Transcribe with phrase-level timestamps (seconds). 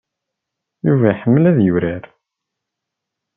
[0.85, 2.03] Yuba iḥemmel ad yurar.